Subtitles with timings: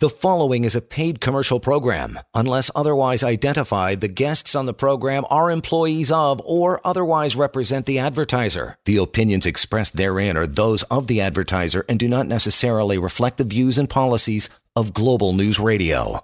[0.00, 2.18] The following is a paid commercial program.
[2.34, 7.98] Unless otherwise identified, the guests on the program are employees of or otherwise represent the
[7.98, 8.78] advertiser.
[8.86, 13.44] The opinions expressed therein are those of the advertiser and do not necessarily reflect the
[13.44, 16.20] views and policies of Global News Radio.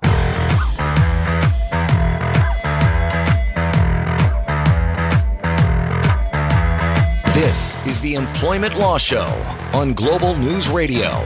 [7.35, 9.29] This is the Employment Law Show
[9.75, 11.23] on Global News Radio.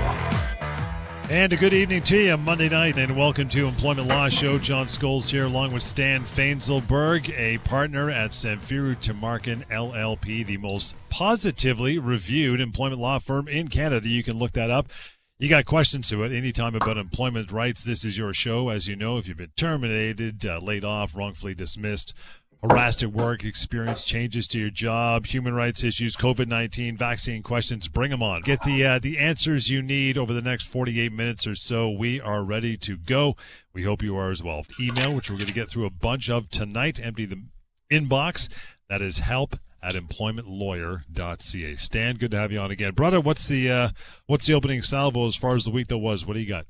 [1.30, 4.58] And a good evening to you Monday night, and welcome to Employment Law Show.
[4.58, 10.96] John Scholes here, along with Stan Fainzelberg, a partner at Samfiru Tumarkin LLP, the most
[11.08, 14.08] positively reviewed employment law firm in Canada.
[14.08, 14.88] You can look that up.
[15.38, 17.84] You got questions to it anytime about employment rights.
[17.84, 18.68] This is your show.
[18.68, 22.12] As you know, if you've been terminated, uh, laid off, wrongfully dismissed,
[22.62, 27.88] harassed at work, experience changes to your job, human rights issues, COVID nineteen, vaccine questions.
[27.88, 28.42] Bring them on.
[28.42, 31.90] Get the uh, the answers you need over the next forty eight minutes or so.
[31.90, 33.36] We are ready to go.
[33.72, 34.64] We hope you are as well.
[34.80, 37.00] Email, which we're going to get through a bunch of tonight.
[37.02, 37.42] Empty the
[37.90, 38.48] inbox.
[38.88, 41.76] That is help at employmentlawyer.ca.
[41.76, 43.20] Stan, good to have you on again, brother.
[43.20, 43.88] What's the uh,
[44.26, 46.26] what's the opening salvo as far as the week that was?
[46.26, 46.66] What do you got?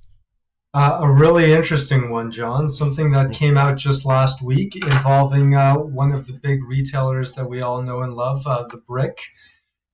[0.73, 2.69] Uh, a really interesting one, John.
[2.69, 7.49] Something that came out just last week involving uh, one of the big retailers that
[7.49, 9.19] we all know and love, uh, the Brick,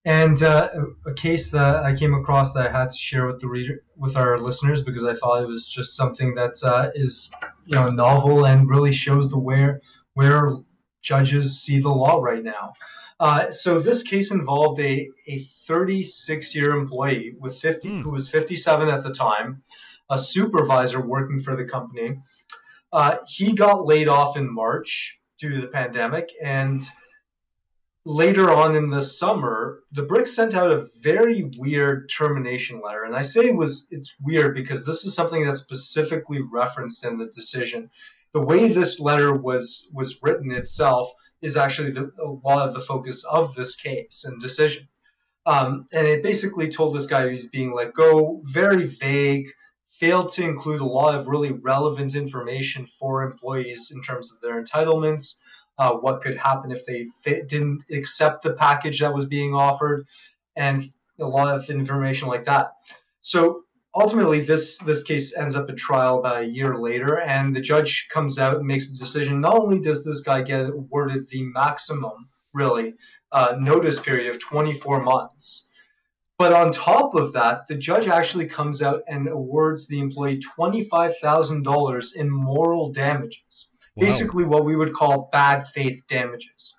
[0.04, 0.68] and uh,
[1.06, 4.18] a case that I came across that I had to share with the reader, with
[4.18, 7.30] our listeners because I thought it was just something that uh, is,
[7.64, 9.80] you know, novel and really shows the where
[10.12, 10.58] where
[11.00, 12.74] judges see the law right now.
[13.18, 18.02] Uh, so this case involved a, a 36 year employee with 50 mm.
[18.02, 19.62] who was 57 at the time
[20.10, 22.16] a supervisor working for the company.
[22.92, 26.82] Uh, he got laid off in March due to the pandemic, and
[28.06, 33.02] later on in the summer, the Brick sent out a very weird termination letter.
[33.02, 37.18] And I say it was it's weird because this is something that's specifically referenced in
[37.18, 37.90] the decision.
[38.32, 41.12] The way this letter was was written itself
[41.42, 44.88] is actually the, a lot of the focus of this case and decision.
[45.44, 49.48] Um, and it basically told this guy who's being let go, very vague,
[49.98, 54.62] failed to include a lot of really relevant information for employees in terms of their
[54.62, 55.34] entitlements,
[55.78, 60.06] uh, what could happen if they didn't accept the package that was being offered,
[60.56, 60.90] and
[61.20, 62.72] a lot of information like that.
[63.20, 63.62] So
[63.94, 68.08] ultimately, this this case ends up at trial about a year later, and the judge
[68.10, 69.40] comes out and makes the decision.
[69.40, 72.94] Not only does this guy get awarded the maximum, really,
[73.32, 75.65] uh, notice period of 24 months
[76.38, 82.16] but on top of that, the judge actually comes out and awards the employee $25,000
[82.16, 83.68] in moral damages.
[83.96, 84.06] Wow.
[84.06, 86.74] Basically what we would call bad faith damages.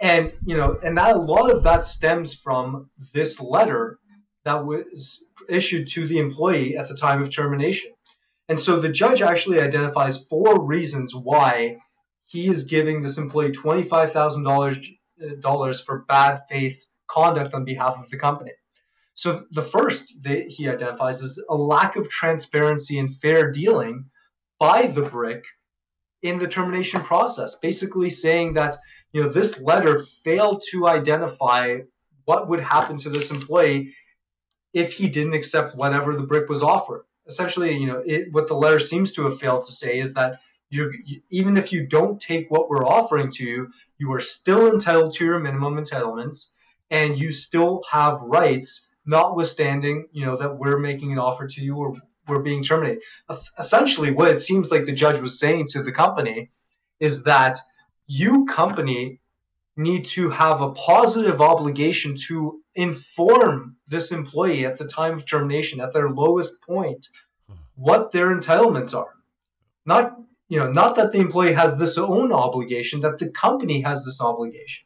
[0.00, 3.98] And, you know, and that a lot of that stems from this letter
[4.44, 7.92] that was issued to the employee at the time of termination.
[8.48, 11.78] And so the judge actually identifies four reasons why
[12.24, 14.94] he is giving this employee $25,000
[15.44, 18.52] uh, for bad faith conduct on behalf of the company.
[19.14, 24.06] So the first that he identifies is a lack of transparency and fair dealing
[24.58, 25.44] by the brick
[26.22, 28.78] in the termination process, basically saying that
[29.12, 31.78] you know this letter failed to identify
[32.24, 33.94] what would happen to this employee
[34.72, 37.04] if he didn't accept whatever the brick was offered.
[37.26, 40.40] Essentially, you know, it, what the letter seems to have failed to say is that
[40.70, 40.90] you,
[41.30, 45.24] even if you don't take what we're offering to you, you are still entitled to
[45.24, 46.52] your minimum entitlements,
[46.90, 51.76] and you still have rights notwithstanding, you know, that we're making an offer to you
[51.76, 51.94] or
[52.28, 53.02] we're being terminated.
[53.58, 56.50] Essentially, what it seems like the judge was saying to the company
[57.00, 57.58] is that
[58.06, 59.20] you, company,
[59.76, 65.80] need to have a positive obligation to inform this employee at the time of termination,
[65.80, 67.08] at their lowest point,
[67.74, 69.14] what their entitlements are.
[69.84, 70.16] Not,
[70.48, 74.20] you know, not that the employee has this own obligation, that the company has this
[74.20, 74.84] obligation.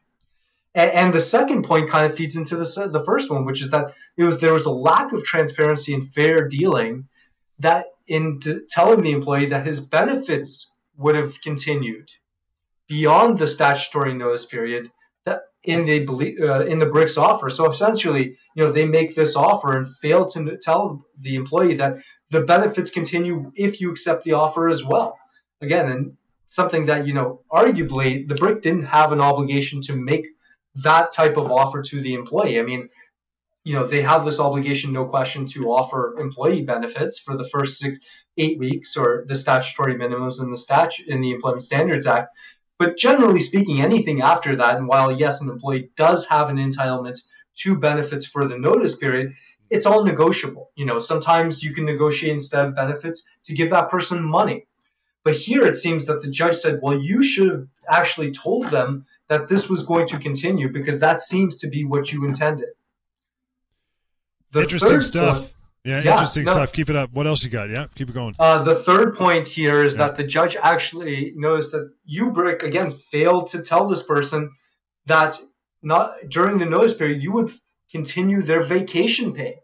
[0.76, 3.70] And, and the second point kind of feeds into the, the first one, which is
[3.70, 7.08] that it was there was a lack of transparency and fair dealing
[7.58, 12.08] that in t- telling the employee that his benefits would have continued
[12.88, 14.90] beyond the statutory notice period
[15.24, 16.06] that in the
[16.40, 17.48] uh, in the bricks offer.
[17.48, 21.96] So essentially you know they make this offer and fail to tell the employee that
[22.30, 25.18] the benefits continue if you accept the offer as well.
[25.62, 26.16] Again and
[26.48, 30.26] something that you know arguably the brick didn't have an obligation to make
[30.82, 32.58] that type of offer to the employee.
[32.58, 32.88] I mean,
[33.64, 37.78] you know, they have this obligation, no question, to offer employee benefits for the first
[37.78, 37.98] six,
[38.38, 42.28] eight weeks or the statutory minimums in the statute in the Employment Standards Act.
[42.78, 47.18] But generally speaking, anything after that, and while yes, an employee does have an entitlement
[47.56, 49.32] to benefits for the notice period,
[49.70, 50.70] it's all negotiable.
[50.76, 54.66] You know, sometimes you can negotiate instead of benefits to give that person money.
[55.26, 59.06] But here it seems that the judge said, well, you should have actually told them
[59.28, 62.68] that this was going to continue because that seems to be what you intended.
[64.52, 65.38] The interesting stuff.
[65.38, 66.72] Point, yeah, yeah, interesting no, stuff.
[66.72, 67.12] Keep it up.
[67.12, 67.70] What else you got?
[67.70, 68.36] Yeah, keep it going.
[68.38, 70.06] Uh, the third point here is yeah.
[70.06, 74.52] that the judge actually noticed that Ubrick again failed to tell this person
[75.06, 75.40] that
[75.82, 77.50] not during the notice period you would
[77.90, 79.56] continue their vacation pay.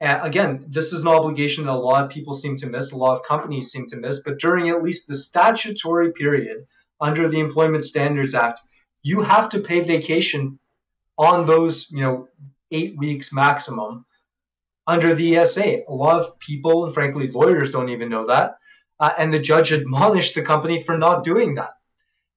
[0.00, 2.96] And again, this is an obligation that a lot of people seem to miss, a
[2.96, 6.66] lot of companies seem to miss, but during at least the statutory period
[7.00, 8.60] under the Employment Standards Act,
[9.02, 10.58] you have to pay vacation
[11.18, 12.28] on those, you know,
[12.70, 14.06] eight weeks maximum
[14.86, 15.82] under the ESA.
[15.86, 18.56] A lot of people, and frankly, lawyers don't even know that.
[18.98, 21.74] Uh, and the judge admonished the company for not doing that.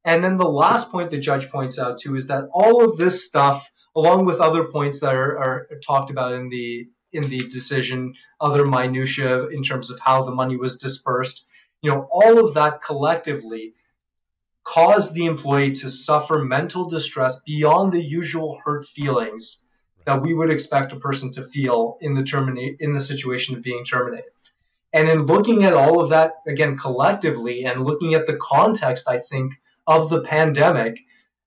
[0.06, 3.26] And then the last point the judge points out too is that all of this
[3.26, 8.14] stuff, along with other points that are, are talked about in the in the decision,
[8.40, 11.46] other minutiae in terms of how the money was dispersed.
[11.82, 13.74] You know, all of that collectively
[14.64, 19.64] caused the employee to suffer mental distress beyond the usual hurt feelings
[20.06, 23.64] that we would expect a person to feel in the terminate in the situation of
[23.64, 24.32] being terminated.
[24.94, 29.20] And in looking at all of that again collectively and looking at the context, I
[29.20, 29.54] think,
[29.88, 31.00] of the pandemic,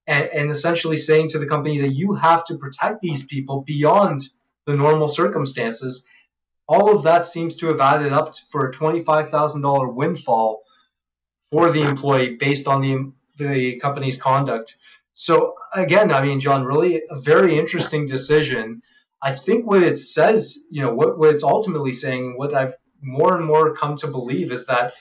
[0.05, 4.29] and, and essentially saying to the company that you have to protect these people beyond
[4.67, 6.05] the normal circumstances,
[6.67, 10.61] all of that seems to have added up for a $25,000 windfall
[11.51, 14.77] for the employee based on the, the company's conduct.
[15.13, 18.81] So, again, I mean, John, really a very interesting decision.
[19.21, 23.37] I think what it says, you know, what, what it's ultimately saying, what I've more
[23.37, 24.93] and more come to believe is that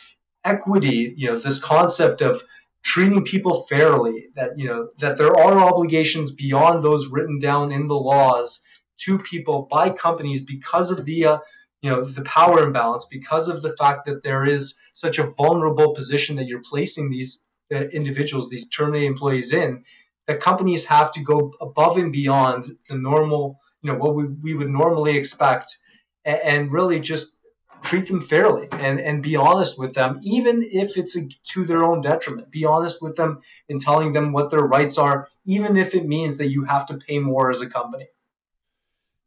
[0.44, 2.42] equity, you know, this concept of
[2.84, 7.88] treating people fairly, that, you know, that there are obligations beyond those written down in
[7.88, 8.60] the laws
[8.98, 11.38] to people by companies because of the uh,
[11.82, 15.94] you know the power imbalance because of the fact that there is such a vulnerable
[15.94, 17.40] position that you're placing these
[17.72, 19.82] uh, individuals these terminated employees in
[20.26, 24.54] that companies have to go above and beyond the normal you know what we, we
[24.54, 25.76] would normally expect
[26.24, 27.36] and, and really just
[27.82, 31.84] treat them fairly and, and be honest with them, even if it's a, to their
[31.84, 32.50] own detriment.
[32.50, 33.38] Be honest with them
[33.68, 36.98] in telling them what their rights are, even if it means that you have to
[36.98, 38.08] pay more as a company.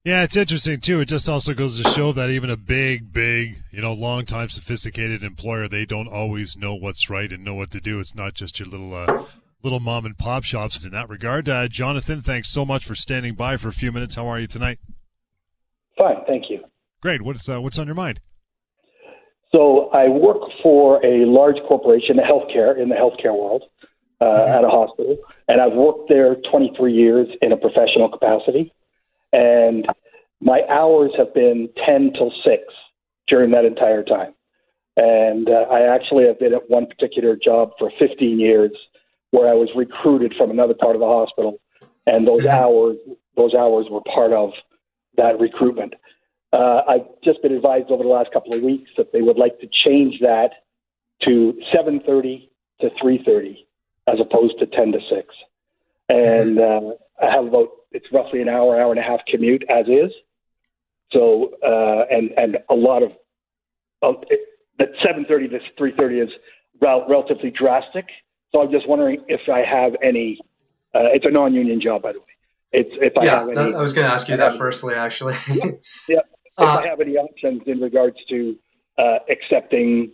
[0.06, 1.02] Yeah, it's interesting too.
[1.02, 4.48] It just also goes to show that even a big, big, you know, long time
[4.48, 8.00] sophisticated employer, they don't always know what's right and know what to do.
[8.00, 9.24] It's not just your little uh,
[9.62, 11.50] little mom and pop shops in that regard.
[11.50, 14.16] Uh, Jonathan, thanks so much for standing by for a few minutes.
[14.16, 14.80] How are you tonight?
[15.98, 16.64] Fine, thank you.
[17.02, 17.22] Great.
[17.22, 18.22] What's uh, what's on your mind?
[19.52, 23.64] So I work for a large corporation, healthcare in the healthcare world,
[24.22, 24.52] uh, mm-hmm.
[24.54, 25.18] at a hospital,
[25.50, 28.72] and I've worked there 23 years in a professional capacity
[29.34, 29.86] and
[30.42, 32.64] my hours have been 10 till 6
[33.28, 34.34] during that entire time.
[34.98, 38.72] And uh, I actually have been at one particular job for 15 years
[39.32, 41.60] where I was recruited from another part of the hospital,
[42.06, 42.50] and those mm-hmm.
[42.50, 42.98] hours
[43.38, 44.52] those hours were part of
[45.16, 45.94] that recruitment.
[46.52, 49.60] Uh, I've just been advised over the last couple of weeks that they would like
[49.60, 50.50] to change that
[51.24, 52.50] to 7:30
[52.82, 53.66] to 3:30
[54.08, 55.28] as opposed to 10 to 6.
[56.10, 56.88] And mm-hmm.
[56.88, 60.12] uh, I have about it's roughly an hour, hour and a half commute as is.
[61.12, 63.12] So uh, and and a lot of
[64.02, 64.14] uh,
[64.78, 66.30] that 7:30 to 3:30 is
[66.82, 68.06] rel- relatively drastic.
[68.52, 70.40] So I'm just wondering if I have any.
[70.94, 72.26] Uh, it's a non-union job, by the way.
[72.72, 73.74] It's if I yeah, have any.
[73.74, 75.36] I was going to ask you that firstly, actually.
[76.08, 76.22] yeah.
[76.62, 78.54] If I have any options in regards to
[78.98, 80.12] uh, accepting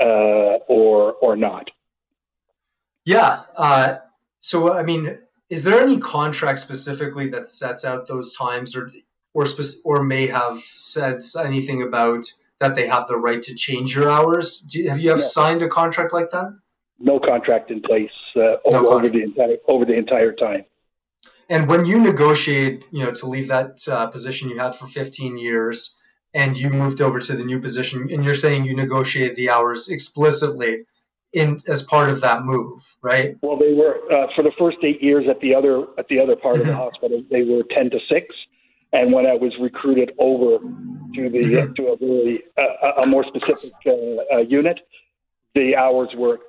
[0.00, 1.70] uh, or or not.
[3.04, 3.42] Yeah.
[3.56, 3.96] Uh,
[4.40, 5.18] so I mean,
[5.50, 8.90] is there any contract specifically that sets out those times or
[9.34, 12.24] or spe- or may have said anything about
[12.60, 14.66] that they have the right to change your hours?
[14.70, 16.56] You, have you ever signed a contract like that?
[16.98, 20.64] No contract in place uh, no over, the entire over the entire time.
[21.48, 25.38] And when you negotiate, you know, to leave that uh, position you had for 15
[25.38, 25.96] years,
[26.34, 29.88] and you moved over to the new position, and you're saying you negotiated the hours
[29.88, 30.84] explicitly
[31.32, 33.36] in as part of that move, right?
[33.42, 36.36] Well, they were uh, for the first eight years at the other at the other
[36.36, 36.62] part mm-hmm.
[36.62, 36.82] of the mm-hmm.
[36.82, 37.24] hospital.
[37.30, 38.34] They were ten to six,
[38.92, 41.72] and when I was recruited over to the mm-hmm.
[41.74, 43.90] to a really uh, a more specific uh,
[44.34, 44.80] uh, unit,
[45.54, 46.40] the hours were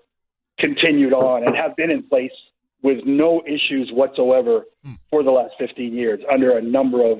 [0.60, 2.32] continued on and have been in place
[2.82, 4.98] with no issues whatsoever mm.
[5.10, 7.20] for the last 15 years under a number of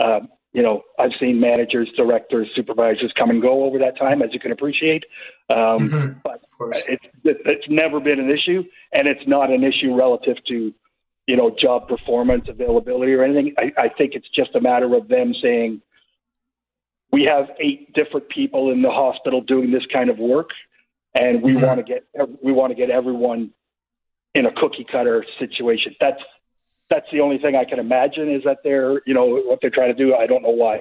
[0.00, 4.30] um, you know, I've seen managers, directors, supervisors come and go over that time, as
[4.32, 5.04] you can appreciate.
[5.50, 6.18] Um, mm-hmm.
[6.24, 6.42] But
[6.88, 10.72] it's it's never been an issue, and it's not an issue relative to,
[11.26, 13.54] you know, job performance, availability, or anything.
[13.58, 15.82] I, I think it's just a matter of them saying,
[17.12, 20.50] we have eight different people in the hospital doing this kind of work,
[21.14, 21.66] and we mm-hmm.
[21.66, 22.04] want to get
[22.42, 23.50] we want to get everyone
[24.34, 25.94] in a cookie cutter situation.
[26.00, 26.20] That's
[26.90, 29.94] that's the only thing I can imagine is that they're you know what they're trying
[29.94, 30.14] to do.
[30.14, 30.80] I don't know why.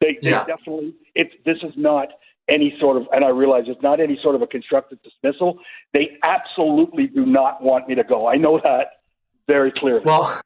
[0.00, 0.44] They, yeah.
[0.46, 2.08] definitely it's this is not
[2.48, 5.58] any sort of and I realize it's not any sort of a constructive dismissal.
[5.92, 8.28] They absolutely do not want me to go.
[8.28, 8.86] I know that
[9.46, 10.02] very clearly.
[10.04, 10.40] Well,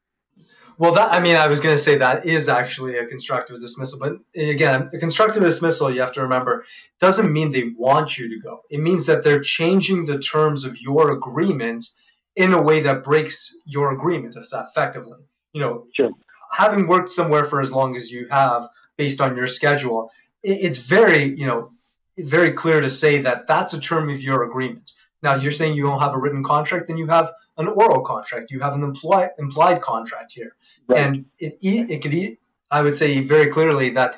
[0.77, 3.97] well, that I mean, I was going to say that is actually a constructive dismissal,
[3.99, 6.65] but again, a constructive dismissal, you have to remember,
[6.99, 8.61] doesn't mean they want you to go.
[8.69, 11.87] It means that they're changing the terms of your agreement
[12.35, 15.19] in a way that breaks your agreement effectively.
[15.53, 16.11] You know, sure.
[16.51, 20.11] having worked somewhere for as long as you have, based on your schedule,
[20.43, 21.71] it's very, you know,
[22.17, 24.91] very clear to say that that's a term of your agreement.
[25.21, 28.51] Now you're saying you don't have a written contract, then you have an oral contract.
[28.51, 30.55] You have an implied implied contract here,
[30.87, 30.99] right.
[30.99, 32.37] and it it could be,
[32.69, 34.17] I would say very clearly that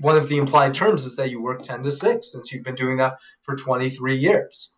[0.00, 2.74] one of the implied terms is that you work 10 to 6 since you've been
[2.74, 4.72] doing that for 23 years.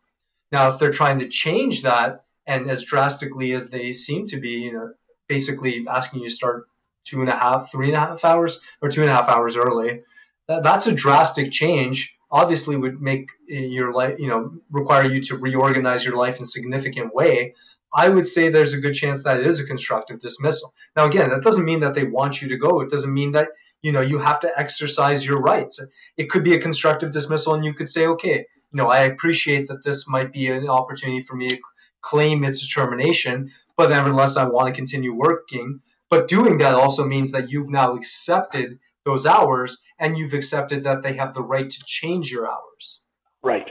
[0.53, 4.51] Now, if they're trying to change that and as drastically as they seem to be,
[4.67, 4.93] you know,
[5.29, 6.67] basically asking you to start
[7.05, 9.57] two and a half, three and a half hours or two and a half hours
[9.57, 10.03] early,
[10.49, 15.21] that, that's a drastic change obviously would make eh, your life, you know, require you
[15.21, 17.55] to reorganize your life in a significant way,
[17.93, 20.73] I would say there's a good chance that it is a constructive dismissal.
[20.97, 22.81] Now, again, that doesn't mean that they want you to go.
[22.81, 23.49] It doesn't mean that
[23.83, 25.81] you know you have to exercise your rights.
[26.17, 29.67] It could be a constructive dismissal, and you could say, okay, you know, I appreciate
[29.69, 31.61] that this might be an opportunity for me
[32.03, 35.81] claim its termination, but nevertheless, I want to continue working.
[36.09, 41.03] But doing that also means that you've now accepted those hours and you've accepted that
[41.03, 43.03] they have the right to change your hours.
[43.43, 43.71] Right.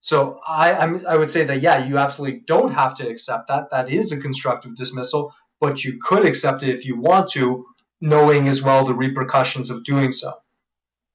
[0.00, 3.70] So I, I'm, I would say that yeah, you absolutely don't have to accept that.
[3.70, 7.66] That is a constructive dismissal, but you could accept it if you want to,
[8.00, 10.34] knowing as well the repercussions of doing so.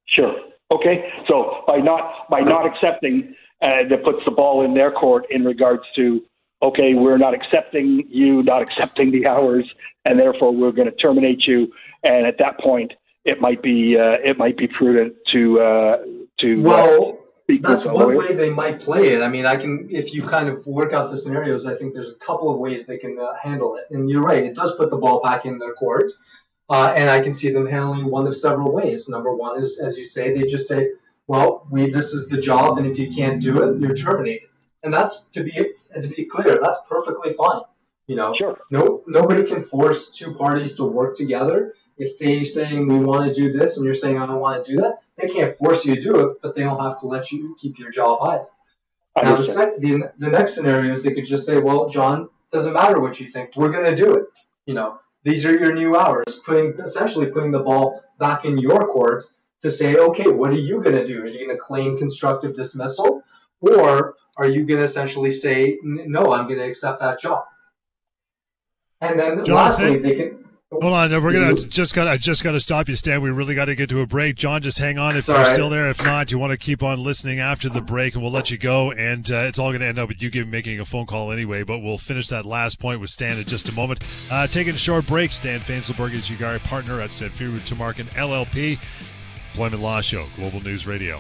[0.08, 0.34] Sure.
[0.72, 1.06] Okay.
[1.28, 5.46] So by not by not accepting, uh, that puts the ball in their court in
[5.46, 6.22] regards to
[6.62, 9.70] okay, we're not accepting you, not accepting the hours,
[10.06, 11.72] and therefore we're going to terminate you.
[12.04, 12.94] And at that point,
[13.26, 15.98] it might be uh, it might be prudent to uh,
[16.40, 17.18] to uh, well.
[17.60, 19.22] That's one way they might play it.
[19.22, 21.66] I mean, I can if you kind of work out the scenarios.
[21.66, 23.86] I think there's a couple of ways they can uh, handle it.
[23.92, 26.12] And you're right; it does put the ball back in their court.
[26.70, 29.10] Uh, and I can see them handling one of several ways.
[29.10, 30.92] Number one is, as you say, they just say,
[31.28, 34.48] "Well, we this is the job, and if you can't do it, you're terminated."
[34.84, 37.62] And that's to be and to be clear, that's perfectly fine.
[38.08, 38.60] You know, sure.
[38.72, 43.34] no nobody can force two parties to work together if they're saying we want to
[43.34, 45.96] do this and you're saying I don't want to do that, they can't force you
[45.96, 48.48] to do it, but they don't have to let you keep your job either.
[49.22, 52.74] Now, the, sec- the, the next scenario is they could just say, well, John, doesn't
[52.74, 54.24] matter what you think, we're going to do it.
[54.66, 58.88] You know, these are your new hours, putting essentially putting the ball back in your
[58.88, 59.24] court
[59.60, 61.22] to say, okay, what are you going to do?
[61.22, 63.22] Are you going to claim constructive dismissal,
[63.60, 67.44] or are you going to essentially say, no, I'm going to accept that job?
[69.02, 72.60] And then lastly, they can Hold on, we're gonna just got I just got to
[72.62, 73.22] stop you, Stan.
[73.22, 74.38] We really got to get to a break.
[74.38, 75.90] John, just hang on if you're still there.
[75.90, 78.58] If not, you want to keep on listening after the break, and we'll let you
[78.58, 78.90] go.
[78.94, 81.64] And uh, it's all going to end up with you making a phone call anyway.
[81.64, 84.00] But we'll finish that last point with Stan in just a moment.
[84.32, 85.34] Uh, taking a short break.
[85.34, 88.80] Stan Fainzelberg is your partner at Samfiru Tumarkin LLP,
[89.52, 91.20] Employment Law Show, Global News Radio.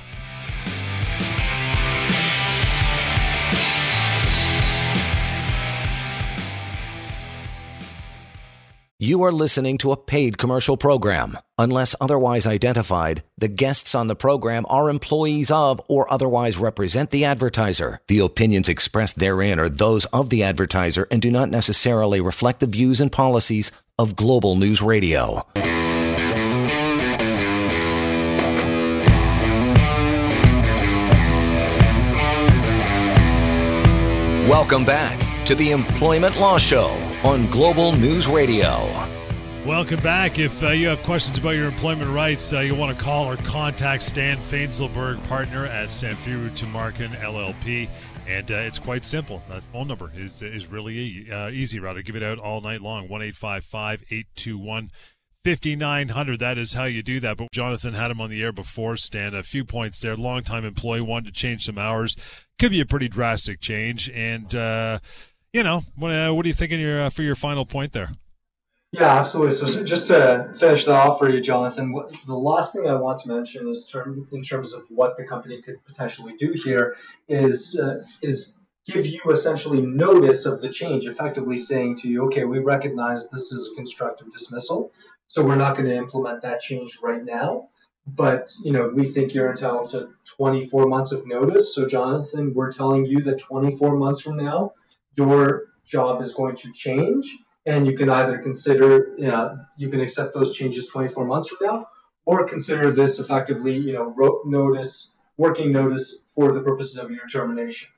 [9.04, 11.40] You are listening to a paid commercial program.
[11.58, 17.26] Unless otherwise identified, the guests on the program are employees of or otherwise represent the
[17.26, 18.00] advertiser.
[18.06, 22.68] The opinions expressed therein are those of the advertiser and do not necessarily reflect the
[22.68, 25.48] views and policies of Global News Radio.
[34.48, 35.18] Welcome back
[35.48, 38.88] to the Employment Law Show on Global News Radio.
[39.66, 40.40] Welcome back.
[40.40, 43.38] If uh, you have questions about your employment rights, uh, you want to call or
[43.38, 47.88] contact Stan Fainzelberg, partner at Samfiru Tumarkin LLP.
[48.28, 49.44] And uh, it's quite simple.
[49.50, 51.80] That phone number is is really uh, easy.
[51.80, 53.08] Rather, give it out all night long.
[53.08, 54.90] 1 821
[55.44, 56.40] 5900.
[56.40, 57.38] That is how you do that.
[57.38, 59.36] But Jonathan had him on the air before, Stan.
[59.36, 60.16] A few points there.
[60.16, 62.16] Longtime employee wanted to change some hours.
[62.58, 64.10] Could be a pretty drastic change.
[64.10, 65.00] And, uh,
[65.54, 68.12] you know, what, uh, what are you thinking your, uh, for your final point there?
[68.94, 69.56] Yeah, absolutely.
[69.56, 73.30] So just to finish that off for you, Jonathan, the last thing I want to
[73.30, 76.98] mention is term, in terms of what the company could potentially do here
[77.30, 78.54] is uh, is
[78.86, 83.54] give you essentially notice of the change, effectively saying to you, okay, we recognize this
[83.54, 84.92] is a constructive dismissal,
[85.28, 87.70] so we're not going to implement that change right now.
[88.08, 91.74] but you know we think you're entitled to 24 months of notice.
[91.76, 94.72] So Jonathan, we're telling you that 24 months from now,
[95.16, 100.02] your job is going to change, and you can either consider you know you can
[100.02, 101.88] accept those changes 24 months from now,
[102.26, 107.90] or consider this effectively you know notice working notice for the purposes of your termination.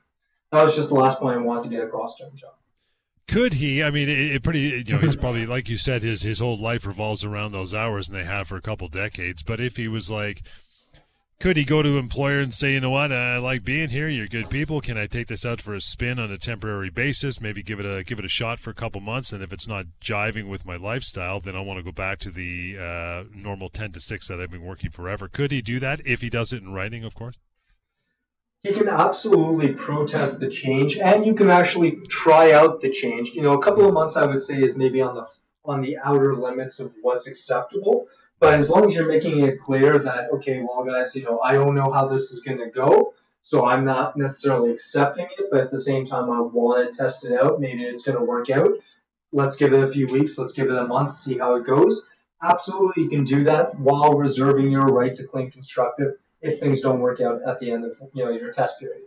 [0.51, 2.51] That was just the last point I wanted to get across to him, John.
[3.27, 3.81] Could he?
[3.81, 4.83] I mean, it, it, pretty.
[4.85, 8.07] You know, he's probably like you said, his his whole life revolves around those hours,
[8.07, 9.41] and they have for a couple decades.
[9.43, 10.41] But if he was like,
[11.39, 14.07] could he go to employer and say, you know what, I like being here.
[14.07, 14.79] You're good people.
[14.79, 17.41] Can I take this out for a spin on a temporary basis?
[17.41, 19.67] Maybe give it a give it a shot for a couple months, and if it's
[19.67, 23.69] not jiving with my lifestyle, then I want to go back to the uh, normal
[23.69, 25.27] ten to six that I've been working forever.
[25.27, 27.39] Could he do that if he does it in writing, of course?
[28.63, 33.41] he can absolutely protest the change and you can actually try out the change you
[33.41, 35.27] know a couple of months i would say is maybe on the
[35.65, 38.07] on the outer limits of what's acceptable.
[38.39, 41.53] But as long as you're making it clear that okay well guys you know i
[41.53, 45.61] don't know how this is going to go so i'm not necessarily accepting it but
[45.61, 47.59] at the same time i want to test it out.
[47.59, 48.71] Maybe it's going to work out.
[49.31, 50.37] Let's give it a few weeks.
[50.37, 52.09] Let's give it a month see how it goes.
[52.41, 56.99] Absolutely you can do that while reserving your right to claim constructive if things don't
[56.99, 59.03] work out at the end of you know your test period.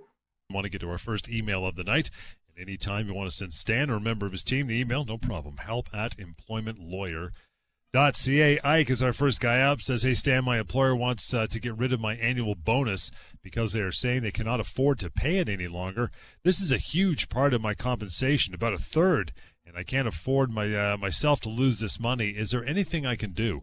[0.50, 2.10] I want to get to our first email of the night.
[2.58, 5.18] Anytime you want to send Stan or a member of his team the email, no
[5.18, 5.58] problem.
[5.58, 8.60] Help at employmentlawyer.ca.
[8.64, 9.82] Ike is our first guy up.
[9.82, 13.10] Says, Hey, Stan, my employer wants uh, to get rid of my annual bonus
[13.42, 16.10] because they are saying they cannot afford to pay it any longer.
[16.44, 19.34] This is a huge part of my compensation, about a third,
[19.66, 22.30] and I can't afford my uh, myself to lose this money.
[22.30, 23.60] Is there anything I can do?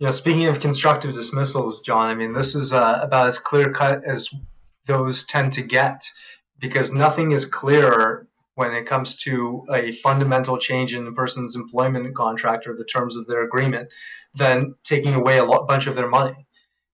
[0.00, 4.02] know, speaking of constructive dismissals, John, I mean, this is uh, about as clear cut
[4.04, 4.28] as
[4.86, 6.04] those tend to get
[6.60, 12.14] because nothing is clearer when it comes to a fundamental change in a person's employment
[12.14, 13.90] contract or the terms of their agreement
[14.34, 16.46] than taking away a lot, bunch of their money.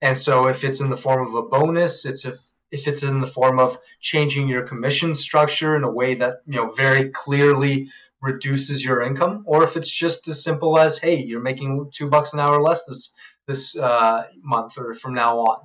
[0.02, 2.38] And so, if it's in the form of a bonus, it's if
[2.70, 6.56] if it's in the form of changing your commission structure in a way that you
[6.56, 7.88] know very clearly
[8.20, 12.32] reduces your income, or if it's just as simple as, hey, you're making two bucks
[12.32, 13.10] an hour less this
[13.46, 15.60] this uh, month or from now on.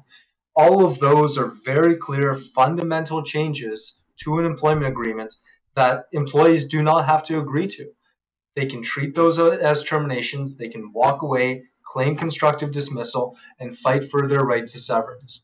[0.56, 5.36] All of those are very clear fundamental changes to an employment agreement
[5.76, 7.92] that employees do not have to agree to.
[8.56, 14.12] They can treat those as terminations, they can walk away, claim constructive dismissal, and fight
[14.12, 15.42] for their right to severance.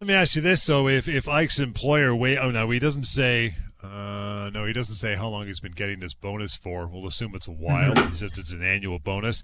[0.00, 3.04] Let me ask you this: So, if if Ike's employer wait, oh no, he doesn't
[3.04, 6.86] say uh, no, he doesn't say how long he's been getting this bonus for.
[6.86, 7.94] We'll assume it's a while.
[7.94, 9.42] he says it's an annual bonus.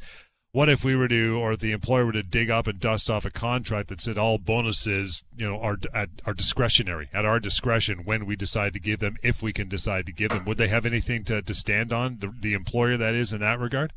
[0.53, 3.09] What if we were to, or if the employer were to dig up and dust
[3.09, 7.39] off a contract that said all bonuses, you know, are at, are discretionary at our
[7.39, 10.45] discretion when we decide to give them, if we can decide to give them?
[10.47, 13.61] Would they have anything to, to stand on the, the employer that is in that
[13.61, 13.93] regard?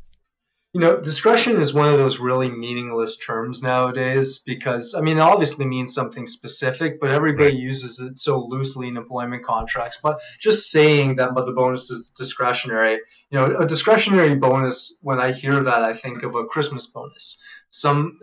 [0.74, 5.20] You know, discretion is one of those really meaningless terms nowadays because, I mean, it
[5.20, 7.62] obviously means something specific, but everybody right.
[7.62, 9.98] uses it so loosely in employment contracts.
[10.02, 12.98] But just saying that but the bonus is discretionary,
[13.30, 17.38] you know, a discretionary bonus, when I hear that, I think of a Christmas bonus.
[17.70, 18.18] Some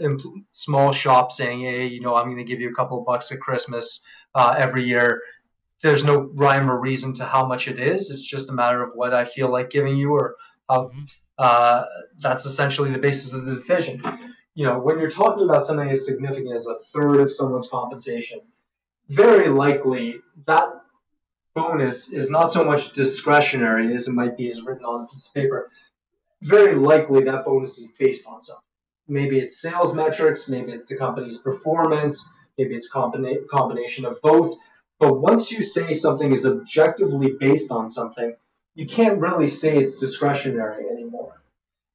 [0.52, 3.32] small shop saying, hey, you know, I'm going to give you a couple of bucks
[3.32, 4.04] at Christmas
[4.36, 5.22] uh, every year.
[5.82, 8.12] There's no rhyme or reason to how much it is.
[8.12, 10.36] It's just a matter of what I feel like giving you or
[10.70, 10.88] how.
[10.88, 11.04] Mm-hmm
[11.41, 11.86] uh,
[12.19, 13.99] that's essentially the basis of the decision.
[14.54, 18.41] You know, when you're talking about something as significant as a third of someone's compensation,
[19.10, 20.69] very likely that
[21.56, 25.27] bonus is not so much discretionary as it might be as written on a piece
[25.27, 25.71] of paper.
[26.43, 28.62] Very likely that bonus is based on something.
[29.08, 32.23] Maybe it's sales metrics, maybe it's the company's performance,
[32.60, 34.60] maybe it's a combina- combination of both.
[34.99, 38.36] But once you say something is objectively based on something,
[38.75, 41.41] you can't really say it's discretionary anymore.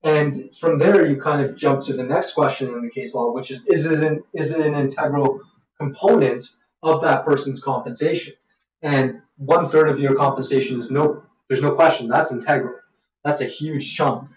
[0.03, 3.33] And from there, you kind of jump to the next question in the case law,
[3.33, 5.41] which is is it an, is it an integral
[5.79, 6.45] component
[6.83, 8.35] of that person's compensation?
[8.83, 12.79] And one third of your compensation is no, there's no question that's integral.
[13.25, 14.29] That's a huge chunk.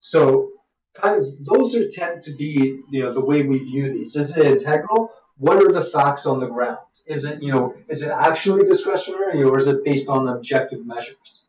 [0.00, 0.50] So
[0.94, 4.14] kind of those are tend to be you know the way we view these.
[4.14, 5.10] Is it integral?
[5.38, 6.78] What are the facts on the ground?
[7.06, 11.47] Is it you know is it actually discretionary or is it based on objective measures?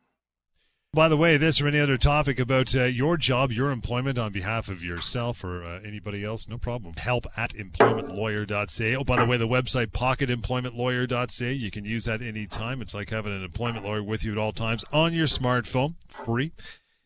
[0.92, 4.32] By the way, this or any other topic about uh, your job, your employment on
[4.32, 6.96] behalf of yourself or uh, anybody else, no problem.
[6.98, 8.96] Help at employmentlawyer.ca.
[8.96, 11.54] Oh, by the way, the website pocketemploymentlawyer.ca.
[11.54, 12.82] You can use that anytime.
[12.82, 16.54] It's like having an employment lawyer with you at all times on your smartphone, free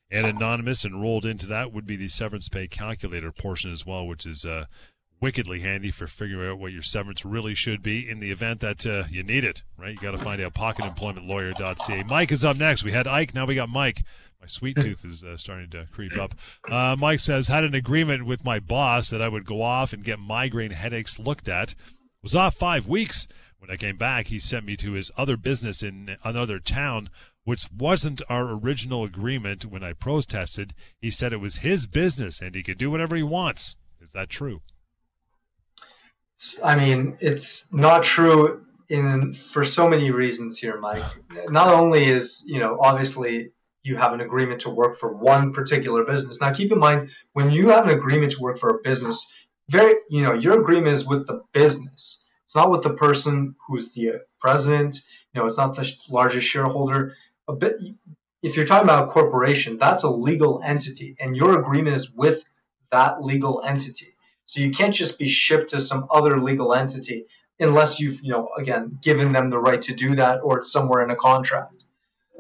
[0.10, 0.86] and anonymous.
[0.86, 4.46] And rolled into that would be the severance pay calculator portion as well, which is
[4.46, 4.66] uh,
[5.24, 8.86] wickedly handy for figuring out what your severance really should be in the event that
[8.86, 9.94] uh, you need it, right?
[9.94, 12.04] You got to find out pocketemploymentlawyer.ca.
[12.04, 12.84] Mike is up next.
[12.84, 14.04] We had Ike, now we got Mike.
[14.42, 16.36] My sweet tooth is uh, starting to creep up.
[16.70, 20.04] Uh, Mike says, had an agreement with my boss that I would go off and
[20.04, 21.74] get migraine headaches looked at.
[22.22, 23.30] Was off five weeks.
[23.60, 27.10] When I came back, he sent me to his other business in another town,
[27.46, 29.64] which wasn't our original agreement.
[29.64, 33.24] When I protested, he said it was his business and he could do whatever he
[33.24, 33.78] wants.
[34.02, 34.60] Is that true?
[36.64, 41.04] I mean, it's not true in for so many reasons here, Mike.
[41.50, 43.52] Not only is you know obviously
[43.84, 46.40] you have an agreement to work for one particular business.
[46.40, 49.26] Now, keep in mind when you have an agreement to work for a business,
[49.70, 52.24] very you know your agreement is with the business.
[52.46, 55.00] It's not with the person who's the president.
[55.34, 57.16] You know, it's not the largest shareholder.
[57.48, 57.78] A bit.
[58.42, 62.44] If you're talking about a corporation, that's a legal entity, and your agreement is with
[62.92, 64.13] that legal entity.
[64.46, 67.26] So you can't just be shipped to some other legal entity
[67.60, 71.04] unless you've, you know, again, given them the right to do that or it's somewhere
[71.04, 71.86] in a contract.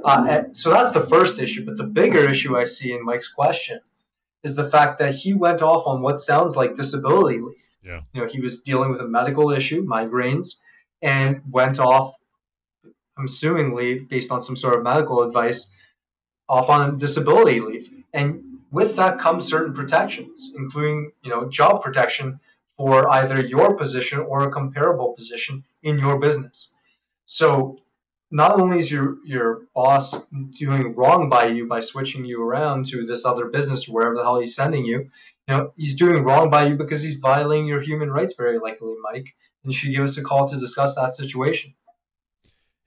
[0.03, 1.65] Uh, so that's the first issue.
[1.65, 3.79] But the bigger issue I see in Mike's question
[4.43, 7.55] is the fact that he went off on what sounds like disability leave.
[7.81, 8.01] Yeah.
[8.13, 10.55] You know, he was dealing with a medical issue, migraines,
[11.01, 12.15] and went off,
[13.17, 15.71] I'm assumingly based on some sort of medical advice,
[16.49, 17.89] off on disability leave.
[18.13, 18.42] And
[18.73, 22.39] with that comes certain protections, including, you know, job protection
[22.75, 26.73] for either your position or a comparable position in your business.
[27.25, 27.77] So
[28.31, 30.15] not only is your your boss
[30.57, 34.39] doing wrong by you by switching you around to this other business wherever the hell
[34.39, 38.09] he's sending you, you know he's doing wrong by you because he's violating your human
[38.09, 39.27] rights very likely, Mike.
[39.63, 41.75] And you should give us a call to discuss that situation.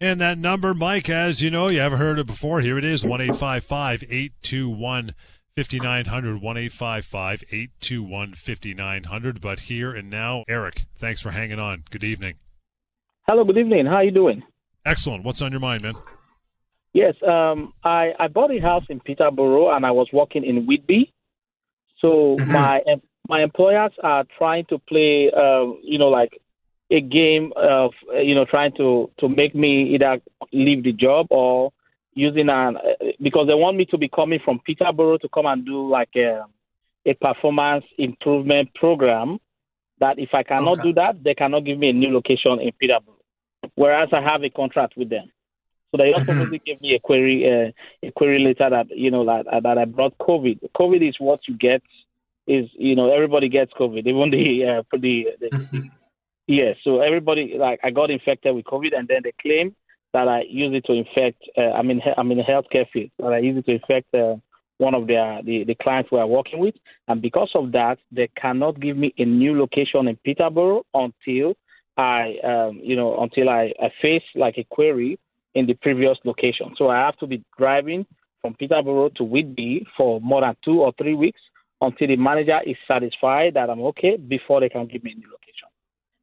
[0.01, 2.61] And that number, Mike, as you know, you haven't heard it before.
[2.61, 5.15] Here it is: one eight five five eight two one.
[5.57, 12.35] 5900 1855 821 5900 but here and now eric thanks for hanging on good evening
[13.27, 14.43] hello good evening how are you doing
[14.87, 15.25] Excellent.
[15.25, 15.95] What's on your mind, man?
[16.93, 21.13] Yes, um, I, I bought a house in Peterborough and I was working in Whitby.
[21.99, 22.53] So mm-hmm.
[22.53, 22.81] my
[23.29, 26.41] my employers are trying to play, uh, you know, like
[26.91, 27.91] a game of,
[28.23, 30.21] you know, trying to to make me either
[30.53, 31.73] leave the job or
[32.17, 32.79] using an
[33.23, 36.45] because they want me to be coming from Peterborough to come and do like a
[37.07, 39.39] a performance improvement program.
[39.99, 40.89] That if I cannot okay.
[40.89, 43.17] do that, they cannot give me a new location in Peterborough
[43.75, 45.31] whereas I have a contract with them.
[45.91, 46.55] So they also mm-hmm.
[46.65, 50.19] gave me a query, uh, a query letter that you know that that I brought
[50.19, 50.61] COVID.
[50.77, 51.83] COVID is what you get.
[52.47, 55.81] Is you know everybody gets COVID, even the uh, the, the mm-hmm.
[56.47, 56.73] yeah.
[56.83, 59.75] So everybody like I got infected with COVID, and then they claim
[60.17, 61.43] that are use it to infect.
[61.59, 64.37] Uh, I mean, I'm in the healthcare field, that are use it to infect uh,
[64.79, 66.75] one of their the, the clients we are working with,
[67.07, 71.55] and because of that, they cannot give me a new location in Peterborough until
[71.99, 75.19] I, um, you know, until I, I face like a query
[75.55, 76.75] in the previous location.
[76.79, 78.07] So I have to be driving
[78.41, 81.41] from Peterborough to Whitby for more than two or three weeks
[81.83, 85.31] until the manager is satisfied that I'm okay before they can give me a new
[85.31, 85.69] location.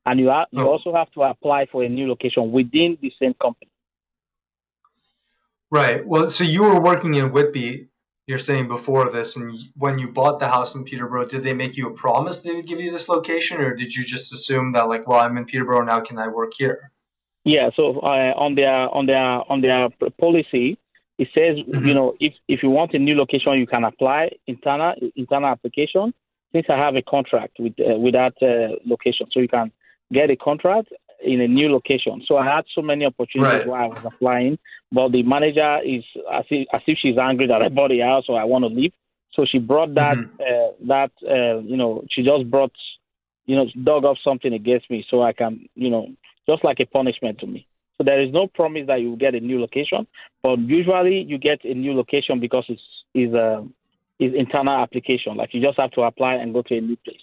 [0.06, 0.72] And you, you oh.
[0.72, 3.73] also have to apply for a new location within the same company.
[5.74, 6.06] Right.
[6.06, 7.88] Well, so you were working in Whitby
[8.28, 11.76] you're saying before this, and when you bought the house in Peterborough, did they make
[11.76, 14.88] you a promise they would give you this location, or did you just assume that
[14.88, 16.92] like, well, I'm in Peterborough now, can I work here?
[17.44, 17.72] Yeah.
[17.76, 20.78] So uh, on their on their on their policy,
[21.18, 21.88] it says mm-hmm.
[21.88, 26.14] you know if if you want a new location, you can apply internal internal application.
[26.54, 29.72] Since I have a contract with uh, with that uh, location, so you can
[30.14, 30.90] get a contract
[31.24, 32.24] in a new location.
[32.28, 33.68] So I had so many opportunities right.
[33.68, 34.58] while I was applying,
[34.92, 38.26] but the manager is as if, as if she's angry that I bought the house
[38.28, 38.94] or I want to leave.
[39.34, 40.42] So she brought that mm-hmm.
[40.42, 42.72] uh, that uh, you know she just brought
[43.46, 46.08] you know dug up something against me so I can you know
[46.48, 47.68] just like a punishment to me.
[47.98, 50.08] So there is no promise that you will get a new location,
[50.42, 52.82] but usually you get a new location because it's
[53.14, 53.66] is a
[54.20, 55.36] is internal application.
[55.36, 57.22] Like you just have to apply and go to a new place.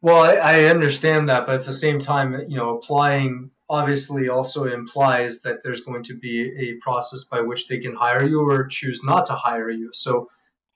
[0.00, 4.64] Well, I, I understand that, but at the same time, you know, applying obviously also
[4.64, 8.66] implies that there's going to be a process by which they can hire you or
[8.66, 9.90] choose not to hire you.
[9.92, 10.28] So,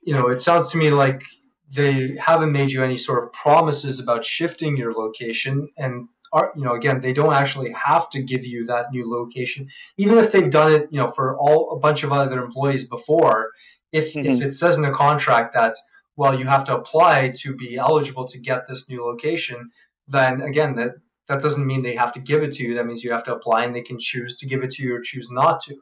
[0.03, 1.23] you know, it sounds to me like
[1.71, 6.65] they haven't made you any sort of promises about shifting your location and are, you
[6.65, 10.51] know again they don't actually have to give you that new location even if they've
[10.51, 13.51] done it you know for all a bunch of other employees before
[13.93, 14.27] if mm-hmm.
[14.27, 15.77] if it says in the contract that
[16.17, 19.71] well, you have to apply to be eligible to get this new location,
[20.09, 20.97] then again, that
[21.29, 22.75] that doesn't mean they have to give it to you.
[22.75, 24.97] That means you have to apply and they can choose to give it to you
[24.97, 25.77] or choose not to.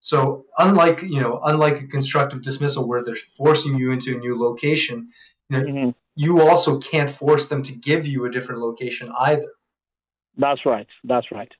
[0.00, 4.38] So unlike you know, unlike a constructive dismissal where they're forcing you into a new
[4.38, 5.10] location,
[5.48, 5.90] you, know, mm-hmm.
[6.16, 9.48] you also can't force them to give you a different location either.
[10.36, 10.86] That's right.
[11.04, 11.52] That's right.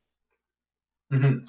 [1.12, 1.44] Mm-hmm.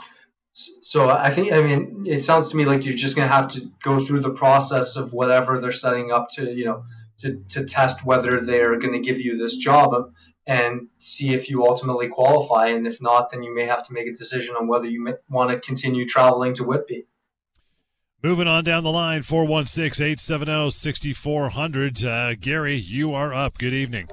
[0.53, 3.47] So I think I mean it sounds to me like you're just going to have
[3.53, 6.83] to go through the process of whatever they're setting up to you know
[7.19, 10.11] to, to test whether they're going to give you this job
[10.47, 14.07] and see if you ultimately qualify and if not then you may have to make
[14.07, 17.05] a decision on whether you want to continue traveling to Whitby.
[18.23, 22.03] Moving on down the line, 416 870 6400.
[22.03, 23.57] Uh, Gary, you are up.
[23.57, 24.09] Good evening.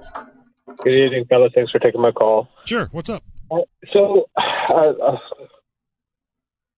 [0.83, 1.53] Good evening, fellas.
[1.55, 2.49] Thanks for taking my call.
[2.65, 2.89] Sure.
[2.93, 3.23] What's up?
[3.51, 3.59] Uh,
[3.93, 5.19] so, uh, uh,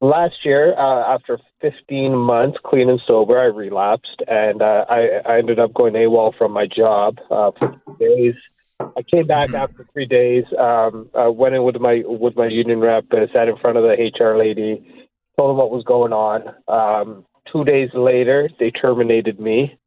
[0.01, 5.39] last year, uh, after 15 months clean and sober, I relapsed and uh, I, I
[5.39, 8.35] ended up going AWOL from my job uh, for days.
[8.81, 9.57] I came back mm-hmm.
[9.57, 10.45] after three days.
[10.59, 13.85] Um, I went in with my with my union rep, and sat in front of
[13.85, 14.83] the HR lady
[15.37, 16.55] told them what was going on.
[16.69, 19.79] Um, two days later, they terminated me.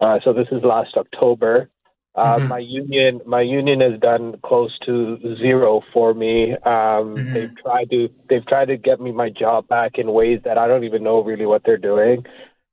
[0.00, 1.70] Uh, so this is last October.
[2.16, 2.48] Uh, mm-hmm.
[2.48, 6.52] My union, my union has done close to zero for me.
[6.52, 7.34] Um, mm-hmm.
[7.34, 10.66] They've tried to, they've tried to get me my job back in ways that I
[10.66, 12.24] don't even know really what they're doing.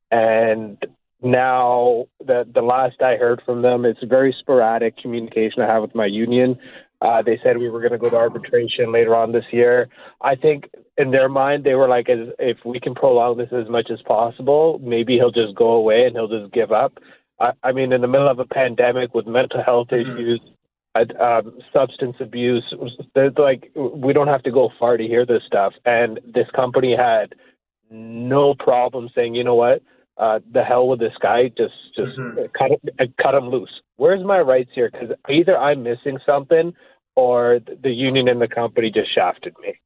[0.09, 0.77] And
[1.21, 5.95] now, the the last I heard from them, it's very sporadic communication I have with
[5.95, 6.57] my union.
[7.01, 9.89] Uh, they said we were going to go to arbitration later on this year.
[10.21, 13.89] I think in their mind, they were like, if we can prolong this as much
[13.91, 16.93] as possible, maybe he'll just go away and he'll just give up.
[17.39, 20.11] I, I mean, in the middle of a pandemic with mental health mm-hmm.
[20.11, 20.41] issues,
[21.19, 22.63] um, substance abuse,
[23.15, 25.73] there's like we don't have to go far to hear this stuff.
[25.85, 27.33] And this company had
[27.89, 29.81] no problem saying, you know what,
[30.17, 32.45] uh, the hell with this guy, just just mm-hmm.
[32.57, 33.81] cut him, cut him loose.
[33.95, 34.89] Where's my rights here?
[34.91, 36.73] Because either I'm missing something
[37.15, 39.79] or the union and the company just shafted me.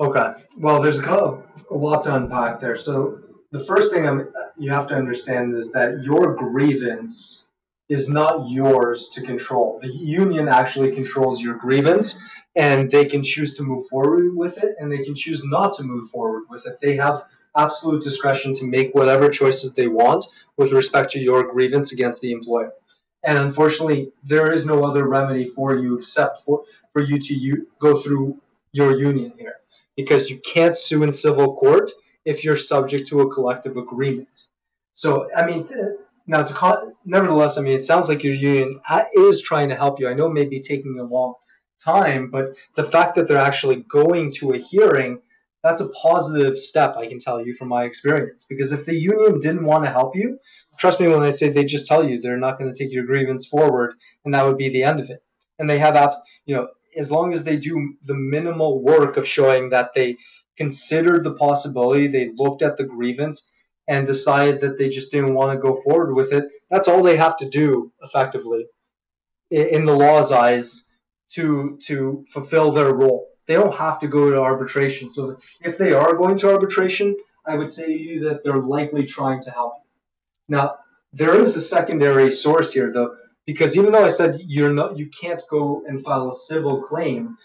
[0.00, 0.32] Okay.
[0.58, 2.76] Well, there's a, a lot to unpack there.
[2.76, 3.20] So
[3.54, 7.46] the first thing I'm, you have to understand is that your grievance
[7.88, 9.78] is not yours to control.
[9.80, 12.16] The union actually controls your grievance,
[12.56, 15.84] and they can choose to move forward with it, and they can choose not to
[15.84, 16.80] move forward with it.
[16.80, 20.24] They have absolute discretion to make whatever choices they want
[20.56, 22.72] with respect to your grievance against the employer.
[23.22, 27.68] And unfortunately, there is no other remedy for you except for, for you to u-
[27.78, 28.40] go through
[28.72, 29.54] your union here
[29.96, 31.92] because you can't sue in civil court
[32.24, 34.44] if you're subject to a collective agreement.
[34.94, 35.66] So, I mean,
[36.26, 38.80] now to call, nevertheless, I mean, it sounds like your union
[39.16, 40.08] is trying to help you.
[40.08, 41.34] I know it may be taking a long
[41.82, 45.20] time, but the fact that they're actually going to a hearing,
[45.62, 48.46] that's a positive step, I can tell you from my experience.
[48.48, 50.38] Because if the union didn't want to help you,
[50.78, 53.04] trust me when I say they just tell you they're not going to take your
[53.04, 55.22] grievance forward, and that would be the end of it.
[55.58, 59.70] And they have, you know, as long as they do the minimal work of showing
[59.70, 60.16] that they
[60.56, 63.50] considered the possibility, they looked at the grievance
[63.88, 67.16] and decided that they just didn't want to go forward with it, that's all they
[67.16, 68.66] have to do effectively
[69.50, 70.90] in the law's eyes
[71.32, 73.28] to to fulfill their role.
[73.46, 75.10] They don't have to go to arbitration.
[75.10, 79.04] So if they are going to arbitration, I would say to you that they're likely
[79.04, 80.56] trying to help you.
[80.56, 80.76] Now,
[81.12, 83.14] there is a secondary source here, though
[83.46, 87.36] because even though I said you're not, you can't go and file a civil claim,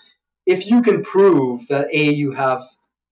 [0.45, 2.63] if you can prove that a you have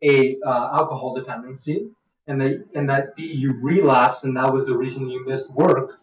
[0.03, 1.89] a uh, alcohol dependency
[2.27, 5.99] and that and that b you relapse and that was the reason you missed work,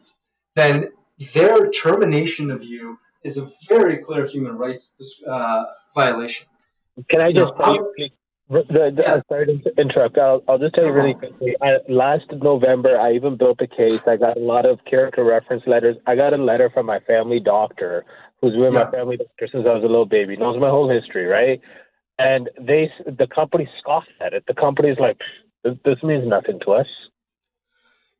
[0.54, 0.90] then
[1.32, 6.46] their termination of you is a very clear human rights uh, violation.
[7.10, 8.10] Can I just now, you,
[8.48, 9.20] the, the, yeah.
[9.28, 10.18] Sorry to interrupt.
[10.18, 11.56] I'll, I'll just tell you really quickly.
[11.62, 14.00] I, last November, I even built a case.
[14.06, 15.96] I got a lot of character reference letters.
[16.06, 18.04] I got a letter from my family doctor,
[18.40, 18.84] who's been yeah.
[18.84, 21.60] my family doctor since I was a little baby, knows my whole history, right?
[22.18, 24.44] And they, the company scoffed at it.
[24.46, 25.18] The company's like,
[25.62, 26.86] this, means nothing to us.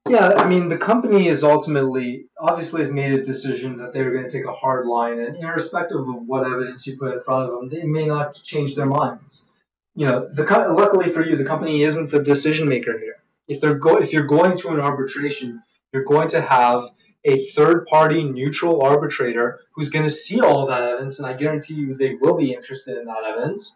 [0.09, 4.27] Yeah, I mean, the company is ultimately, obviously, has made a decision that they're going
[4.27, 7.53] to take a hard line, and irrespective of what evidence you put in front of
[7.53, 9.51] them, they may not change their minds
[9.95, 10.43] you know, the
[10.77, 13.17] luckily for you, the company isn't the decision maker here.
[13.47, 16.83] If they're go if you're going to an arbitration, you're going to have
[17.25, 21.75] a third party neutral arbitrator who's going to see all that evidence, and I guarantee
[21.75, 23.73] you they will be interested in that evidence.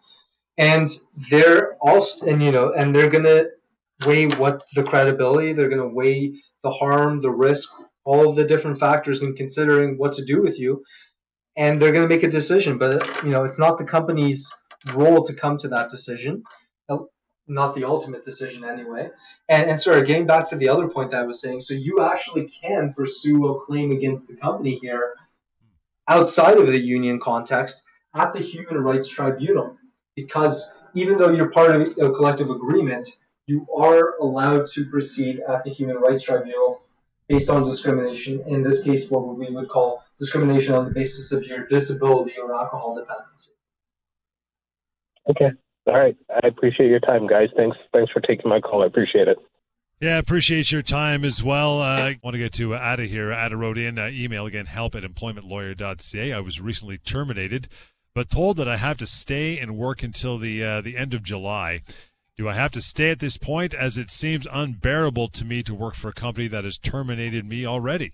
[0.58, 0.88] And
[1.30, 3.50] they're also, and you know, and they're going to
[4.06, 7.68] weigh what the credibility, they're going to weigh the harm, the risk,
[8.04, 10.84] all of the different factors in considering what to do with you,
[11.56, 12.76] and they're going to make a decision.
[12.76, 14.50] But you know, it's not the company's
[14.94, 16.42] role to come to that decision,
[17.48, 19.10] not the ultimate decision anyway.
[19.48, 22.02] And, and sorry, getting back to the other point that I was saying, so you
[22.02, 25.14] actually can pursue a claim against the company here
[26.06, 27.82] outside of the union context
[28.14, 29.76] at the Human Rights Tribunal,
[30.16, 33.08] because even though you're part of a collective agreement,
[33.46, 36.78] you are allowed to proceed at the Human Rights Tribunal
[37.28, 38.42] based on discrimination.
[38.46, 42.54] In this case, what we would call discrimination on the basis of your disability or
[42.54, 43.52] alcohol dependency.
[45.30, 45.52] Okay.
[45.88, 46.16] All right.
[46.30, 47.48] I appreciate your time, guys.
[47.56, 47.76] Thanks.
[47.94, 48.82] Thanks for taking my call.
[48.82, 49.38] I appreciate it.
[50.00, 51.80] Yeah, appreciate your time as well.
[51.80, 53.32] Uh, I want to get to Ada here.
[53.32, 56.32] Ada wrote in uh, email again, help at employmentlawyer.ca.
[56.32, 57.68] I was recently terminated,
[58.14, 61.24] but told that I have to stay and work until the uh, the end of
[61.24, 61.80] July.
[62.36, 65.74] Do I have to stay at this point as it seems unbearable to me to
[65.74, 68.12] work for a company that has terminated me already?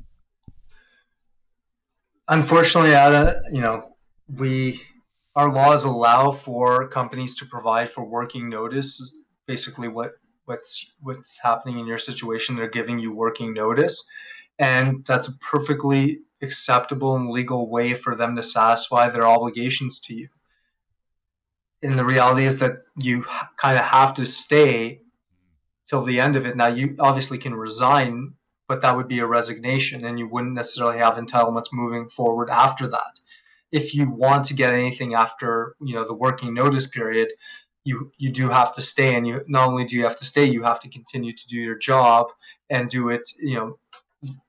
[2.28, 3.94] Unfortunately, Ada, you know,
[4.34, 4.80] we
[5.36, 9.14] our laws allow for companies to provide for working notice.
[9.46, 10.12] Basically, what
[10.44, 12.56] what's what's happening in your situation.
[12.56, 14.04] They're giving you working notice,
[14.58, 20.14] and that's a perfectly acceptable and legal way for them to satisfy their obligations to
[20.14, 20.28] you.
[21.82, 23.24] And the reality is that you
[23.56, 25.00] kind of have to stay
[25.88, 26.56] till the end of it.
[26.56, 28.34] Now, you obviously can resign,
[28.68, 32.88] but that would be a resignation, and you wouldn't necessarily have entitlements moving forward after
[32.88, 33.20] that.
[33.80, 37.28] If you want to get anything after you know the working notice period,
[37.84, 40.44] you you do have to stay and you not only do you have to stay
[40.44, 42.28] you have to continue to do your job
[42.70, 43.78] and do it you know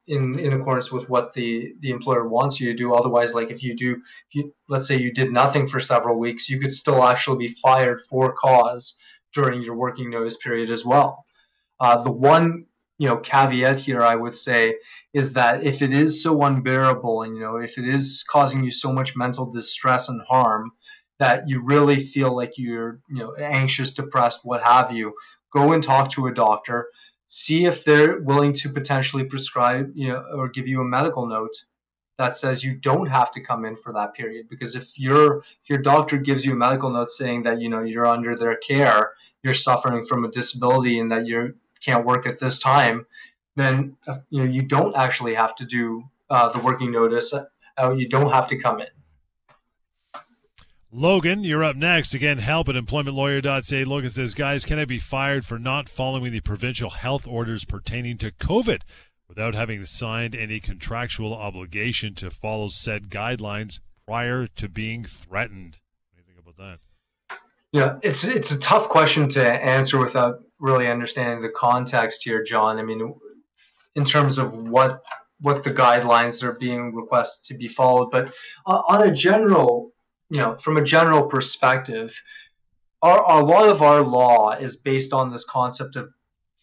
[0.08, 2.94] in in accordance with what the the employer wants you to do.
[2.94, 6.50] Otherwise like if you do if you let's say you did nothing for several weeks
[6.50, 8.96] you could still actually be fired for cause
[9.34, 11.26] during your working notice period as well.
[11.80, 12.66] Uh, the one
[12.98, 14.76] you know caveat here i would say
[15.14, 18.72] is that if it is so unbearable and you know if it is causing you
[18.72, 20.72] so much mental distress and harm
[21.20, 25.14] that you really feel like you're you know anxious depressed what have you
[25.52, 26.88] go and talk to a doctor
[27.28, 31.56] see if they're willing to potentially prescribe you know or give you a medical note
[32.18, 34.48] that says you don't have to come in for that period.
[34.50, 37.84] Because if your if your doctor gives you a medical note saying that you know
[37.84, 39.12] you're under their care
[39.44, 41.54] you're suffering from a disability and that you
[41.86, 43.06] can't work at this time
[43.56, 43.96] then
[44.30, 48.32] you know you don't actually have to do uh, the working notice uh, you don't
[48.32, 48.88] have to come in
[50.98, 52.14] Logan, you're up next.
[52.14, 53.84] Again, help at employmentlawyer.ca.
[53.84, 58.18] Logan says, Guys, can I be fired for not following the provincial health orders pertaining
[58.20, 58.80] to COVID
[59.28, 65.80] without having signed any contractual obligation to follow said guidelines prior to being threatened?
[66.14, 67.40] What do you think about that?
[67.74, 72.78] Yeah, it's it's a tough question to answer without really understanding the context here, John.
[72.78, 73.16] I mean,
[73.96, 75.02] in terms of what
[75.42, 78.34] what the guidelines are being requested to be followed, but
[78.66, 79.94] on a general
[80.30, 82.20] you know, from a general perspective,
[83.02, 86.10] our, a lot of our law is based on this concept of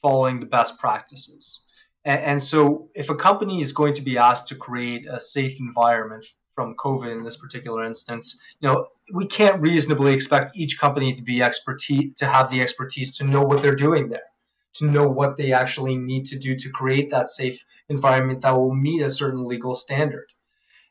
[0.01, 1.61] following the best practices.
[2.05, 5.61] And, and, so, if a company is going to be asked to create a safe
[5.61, 11.15] environment from COVID in this particular instance, you know, we can't reasonably expect each company
[11.15, 14.29] to be expertise to have the expertise to know what they're doing there,
[14.75, 18.75] to know what they actually need to do to create that safe environment that will
[18.75, 20.27] meet a certain legal standard.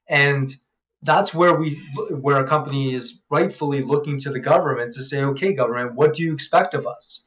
[0.08, 0.54] And
[1.04, 5.54] that's where we where a company is rightfully looking to the government to say okay
[5.54, 7.26] government what do you expect of us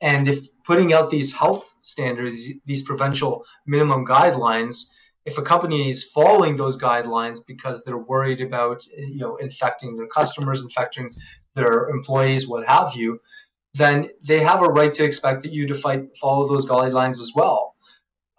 [0.00, 4.84] and if putting out these health standards these provincial minimum guidelines
[5.24, 10.06] if a company is following those guidelines because they're worried about you know infecting their
[10.06, 11.10] customers infecting
[11.54, 13.18] their employees what have you
[13.74, 17.32] then they have a right to expect that you to fight follow those guidelines as
[17.34, 17.74] well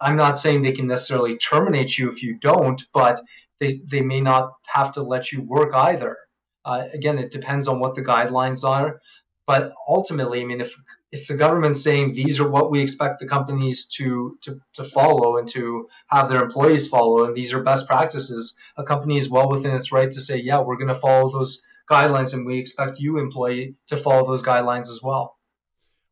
[0.00, 3.20] i'm not saying they can necessarily terminate you if you don't but
[3.60, 6.16] they, they may not have to let you work either.
[6.64, 9.00] Uh, again, it depends on what the guidelines are.
[9.46, 10.74] But ultimately, I mean, if
[11.12, 15.38] if the government's saying these are what we expect the companies to, to, to follow
[15.38, 19.48] and to have their employees follow, and these are best practices, a company is well
[19.48, 22.98] within its right to say, yeah, we're going to follow those guidelines, and we expect
[22.98, 25.36] you, employee, to follow those guidelines as well.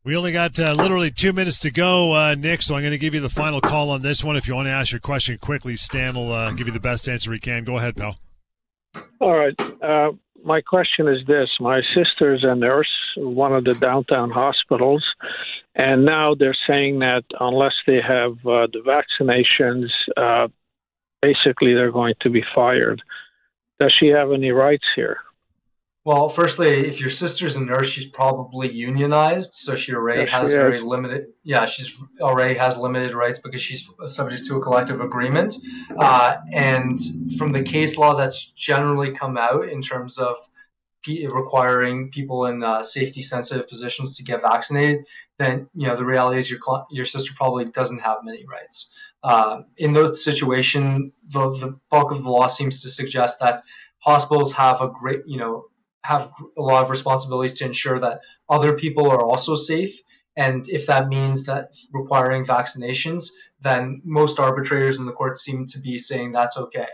[0.04, 2.98] We only got uh, literally two minutes to go, uh, Nick, so I'm going to
[2.98, 4.36] give you the final call on this one.
[4.36, 7.08] If you want to ask your question quickly, Stan will uh, give you the best
[7.08, 7.64] answer he can.
[7.64, 8.16] Go ahead, pal.
[9.20, 9.58] All right.
[10.44, 15.02] My question is this My sister's a nurse, one of the downtown hospitals,
[15.74, 20.48] and now they're saying that unless they have uh, the vaccinations, uh,
[21.22, 23.00] basically they're going to be fired.
[23.80, 25.16] Does she have any rights here?
[26.04, 30.82] Well, firstly, if your sister's a nurse, she's probably unionized, so she already has very
[30.82, 31.28] limited.
[31.44, 31.90] Yeah, she's
[32.20, 35.56] already has limited rights because she's subject to a collective agreement.
[35.98, 37.00] Uh, and
[37.38, 40.36] from the case law that's generally come out in terms of
[41.06, 45.06] requiring people in uh, safety sensitive positions to get vaccinated,
[45.38, 46.60] then you know the reality is your
[46.90, 48.92] your sister probably doesn't have many rights.
[49.22, 53.62] Uh, in those situation, the, the bulk of the law seems to suggest that
[54.00, 55.64] hospitals have a great you know
[56.04, 59.98] have a lot of responsibilities to ensure that other people are also safe.
[60.36, 63.30] And if that means that requiring vaccinations,
[63.60, 66.88] then most arbitrators in the court seem to be saying that's okay.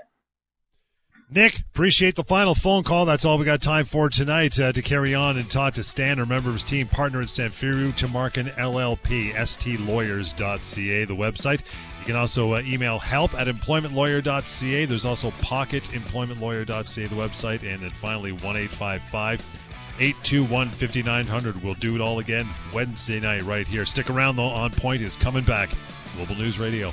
[1.32, 3.04] Nick, appreciate the final phone call.
[3.04, 6.18] That's all we got time for tonight uh, to carry on and talk to Stan,
[6.18, 11.60] a member of his team, partner at Samfiru Tumarkin LLP, stlawyers.ca, the website.
[12.00, 14.86] You can also uh, email help at employmentlawyer.ca.
[14.86, 17.62] There's also pocketemploymentlawyer.ca, the website.
[17.62, 21.62] And then finally, 1 821 5900.
[21.62, 23.86] We'll do it all again Wednesday night right here.
[23.86, 24.46] Stick around, though.
[24.46, 25.70] On Point is coming back.
[26.16, 26.92] Global News Radio.